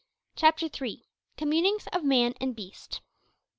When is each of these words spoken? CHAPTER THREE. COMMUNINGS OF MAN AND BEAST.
CHAPTER 0.35 0.67
THREE. 0.67 1.05
COMMUNINGS 1.37 1.85
OF 1.93 2.03
MAN 2.03 2.33
AND 2.41 2.55
BEAST. 2.55 3.01